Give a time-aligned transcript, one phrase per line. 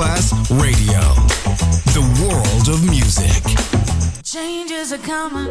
[0.00, 1.00] Masterclass Radio,
[1.92, 3.42] the world of music.
[4.24, 5.50] Changes are coming.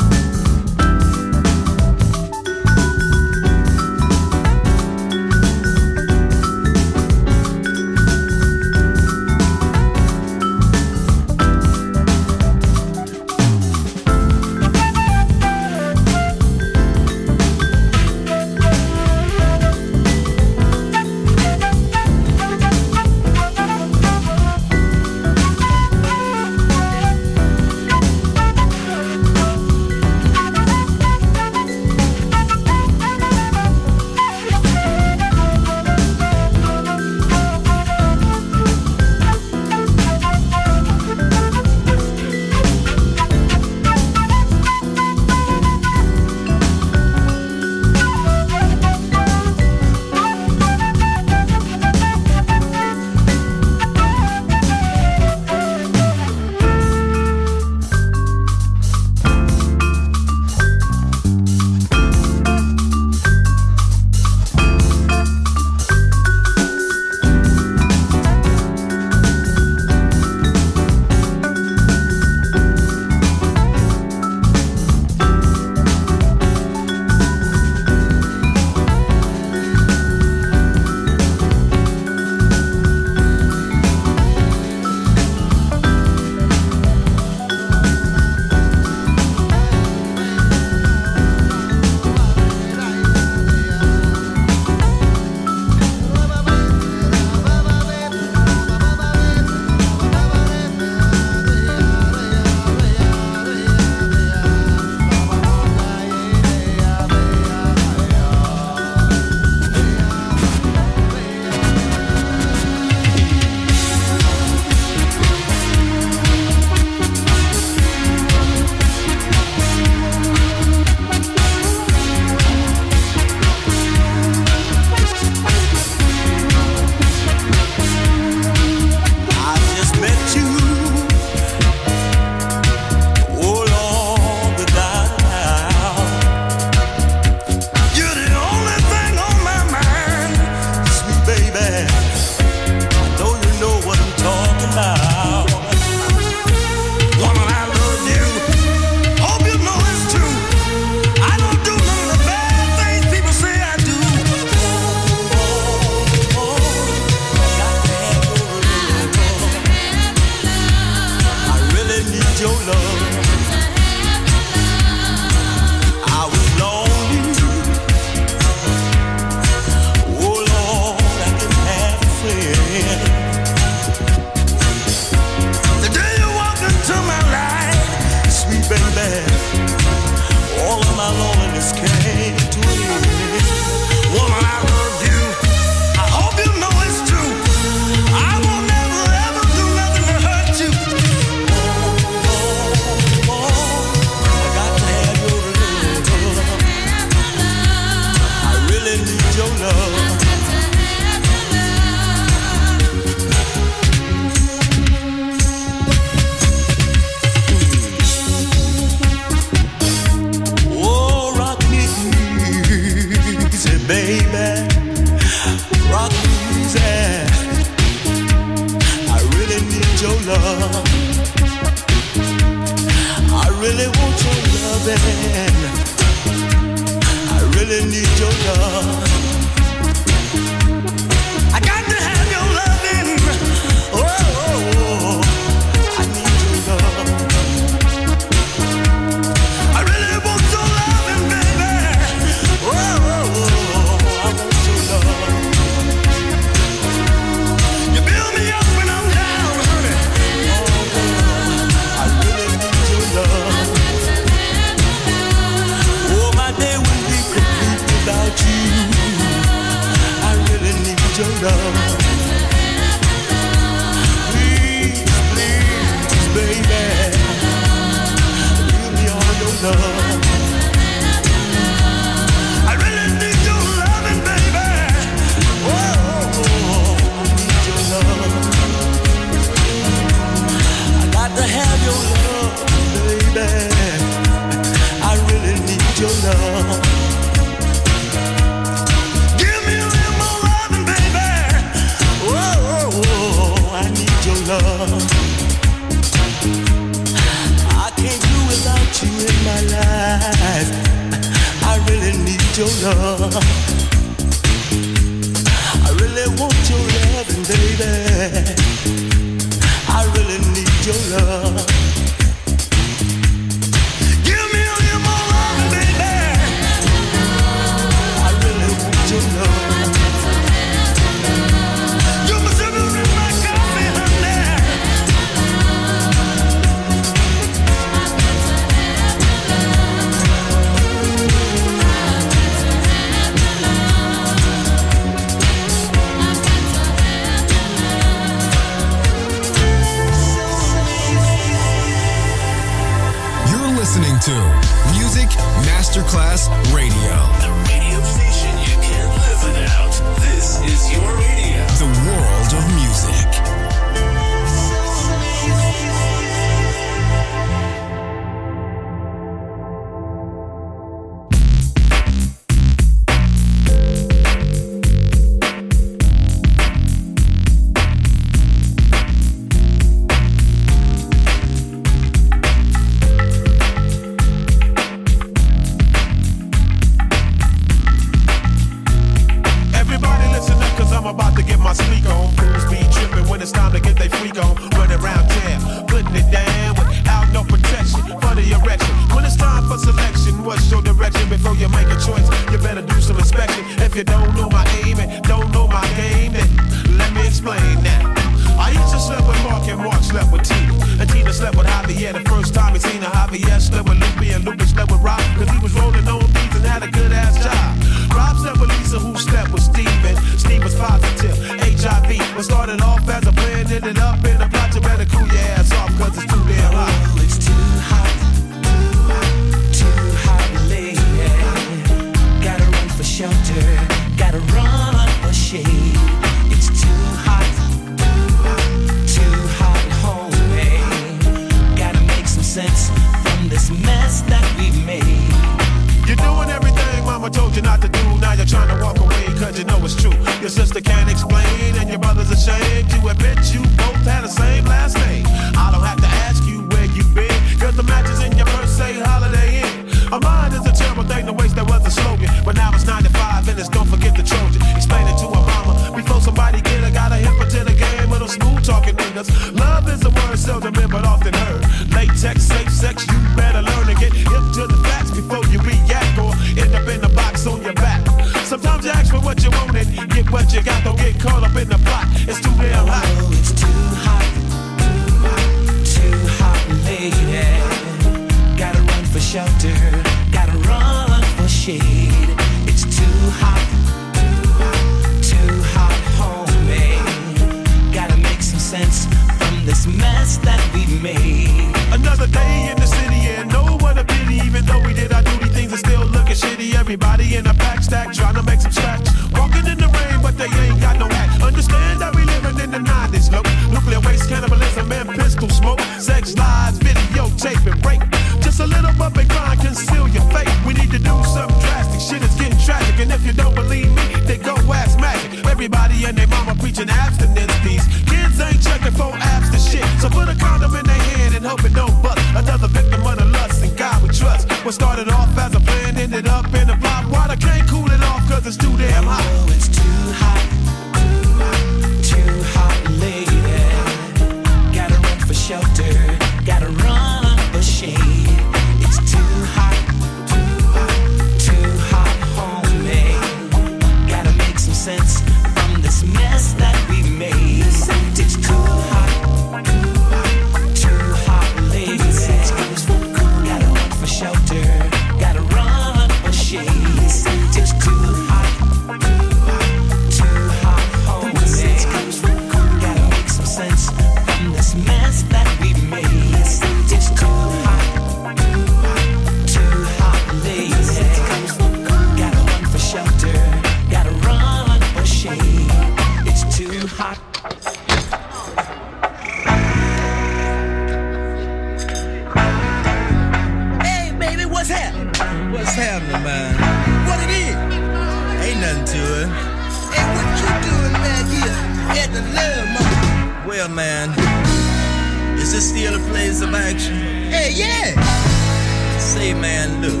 [593.68, 593.74] Market?
[593.74, 596.94] Man, is this still a place of action?
[597.30, 598.98] Hey, yeah.
[598.98, 600.00] Say, man, look.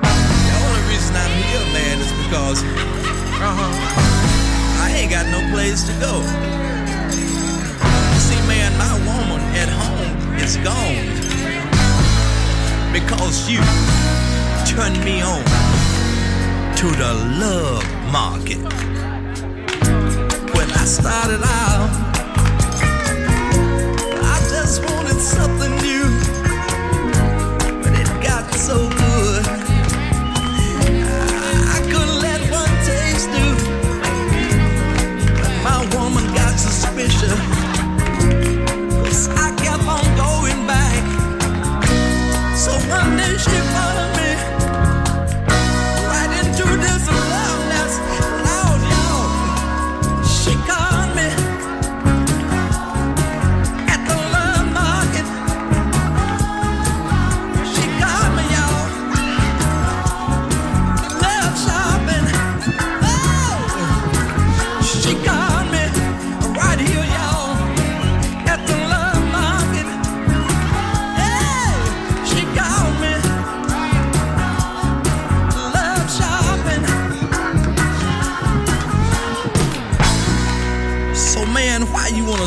[0.00, 2.62] The only reason I'm here, man, is because
[3.40, 6.22] uh-huh, I ain't got no place to go.
[8.18, 11.06] See, man, my woman at home is gone
[12.92, 13.60] because you
[14.66, 15.44] turned me on
[16.76, 18.87] to the love market.
[20.88, 21.90] Started out,
[24.24, 26.08] I just wanted something new,
[27.82, 29.07] but it got so good.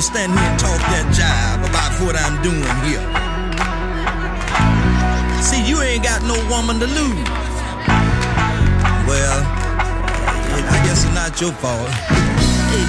[0.02, 3.06] Stand here and talk that jive about what I'm doing here?
[5.46, 7.30] See, you ain't got no woman to lose.
[9.06, 11.90] Well, I guess it's not your fault.
[12.74, 12.86] Hey,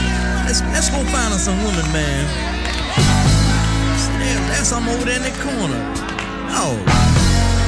[0.49, 2.25] let's let's go find us some women, man.
[4.01, 4.17] See,
[4.49, 5.81] there's some over there in the corner.
[6.57, 6.81] Oh,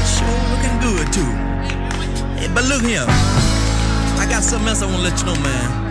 [0.09, 1.33] sure looking good too.
[2.41, 5.84] Hey, but look here, I got something else I wanna let you know, man.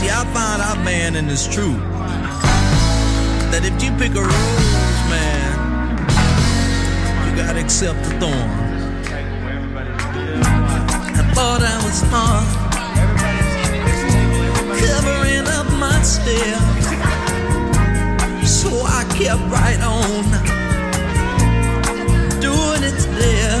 [0.00, 1.76] See, I find out, man, and it's true,
[3.52, 6.08] that if you pick a rose, man,
[7.28, 8.50] you gotta accept the thorn.
[11.20, 12.46] I thought I was smart,
[14.80, 16.64] covering up my stare,
[18.42, 20.24] so I kept right on
[22.40, 23.60] doing it there,